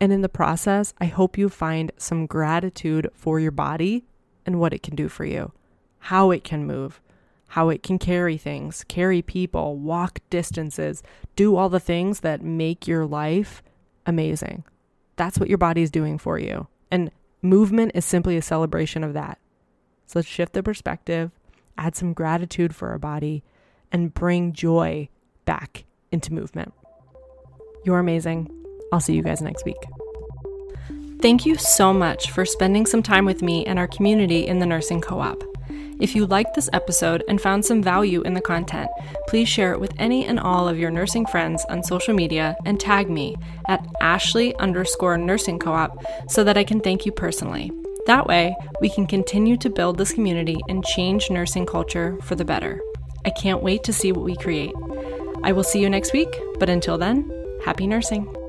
And 0.00 0.12
in 0.12 0.22
the 0.22 0.28
process, 0.28 0.94
I 0.98 1.06
hope 1.06 1.36
you 1.36 1.48
find 1.48 1.92
some 1.98 2.26
gratitude 2.26 3.10
for 3.12 3.38
your 3.38 3.50
body 3.50 4.04
and 4.46 4.58
what 4.58 4.72
it 4.72 4.82
can 4.82 4.96
do 4.96 5.08
for 5.08 5.26
you, 5.26 5.52
how 5.98 6.30
it 6.30 6.42
can 6.42 6.66
move, 6.66 7.00
how 7.50 7.68
it 7.68 7.82
can 7.82 7.98
carry 7.98 8.36
things, 8.36 8.84
carry 8.84 9.22
people, 9.22 9.76
walk 9.76 10.20
distances, 10.30 11.02
do 11.34 11.56
all 11.56 11.68
the 11.68 11.80
things 11.80 12.20
that 12.20 12.42
make 12.42 12.86
your 12.86 13.04
life 13.04 13.60
amazing. 14.06 14.62
That's 15.16 15.36
what 15.36 15.48
your 15.48 15.58
body 15.58 15.82
is 15.82 15.90
doing 15.90 16.16
for 16.16 16.38
you. 16.38 16.68
And 16.92 17.10
movement 17.42 17.90
is 17.96 18.04
simply 18.04 18.36
a 18.36 18.42
celebration 18.42 19.02
of 19.02 19.14
that. 19.14 19.38
So 20.06 20.20
let's 20.20 20.28
shift 20.28 20.52
the 20.52 20.62
perspective, 20.62 21.32
add 21.76 21.96
some 21.96 22.12
gratitude 22.12 22.72
for 22.72 22.90
our 22.90 22.98
body, 22.98 23.42
and 23.90 24.14
bring 24.14 24.52
joy 24.52 25.08
back 25.44 25.84
into 26.12 26.32
movement. 26.32 26.72
You're 27.84 27.98
amazing. 27.98 28.48
I'll 28.92 29.00
see 29.00 29.14
you 29.14 29.24
guys 29.24 29.42
next 29.42 29.64
week. 29.64 29.76
Thank 31.20 31.44
you 31.44 31.56
so 31.56 31.92
much 31.92 32.30
for 32.30 32.44
spending 32.44 32.86
some 32.86 33.02
time 33.02 33.24
with 33.24 33.42
me 33.42 33.66
and 33.66 33.76
our 33.76 33.88
community 33.88 34.46
in 34.46 34.60
the 34.60 34.66
Nursing 34.66 35.00
Co 35.00 35.18
op. 35.20 35.49
If 36.00 36.14
you 36.14 36.24
liked 36.24 36.54
this 36.54 36.70
episode 36.72 37.22
and 37.28 37.40
found 37.40 37.64
some 37.64 37.82
value 37.82 38.22
in 38.22 38.32
the 38.32 38.40
content, 38.40 38.90
please 39.28 39.48
share 39.48 39.72
it 39.72 39.80
with 39.80 39.92
any 39.98 40.24
and 40.24 40.40
all 40.40 40.66
of 40.66 40.78
your 40.78 40.90
nursing 40.90 41.26
friends 41.26 41.62
on 41.68 41.82
social 41.82 42.14
media 42.14 42.56
and 42.64 42.80
tag 42.80 43.10
me 43.10 43.36
at 43.68 43.86
Ashley 44.00 44.54
underscore 44.56 45.18
nursing 45.18 45.58
co 45.58 45.72
op 45.72 46.02
so 46.28 46.42
that 46.42 46.56
I 46.56 46.64
can 46.64 46.80
thank 46.80 47.04
you 47.04 47.12
personally. 47.12 47.70
That 48.06 48.26
way, 48.26 48.56
we 48.80 48.88
can 48.88 49.06
continue 49.06 49.58
to 49.58 49.68
build 49.68 49.98
this 49.98 50.12
community 50.12 50.56
and 50.70 50.82
change 50.84 51.30
nursing 51.30 51.66
culture 51.66 52.18
for 52.22 52.34
the 52.34 52.46
better. 52.46 52.80
I 53.26 53.30
can't 53.30 53.62
wait 53.62 53.84
to 53.84 53.92
see 53.92 54.10
what 54.10 54.24
we 54.24 54.36
create. 54.36 54.72
I 55.42 55.52
will 55.52 55.62
see 55.62 55.80
you 55.80 55.90
next 55.90 56.14
week, 56.14 56.34
but 56.58 56.70
until 56.70 56.96
then, 56.96 57.30
happy 57.62 57.86
nursing. 57.86 58.39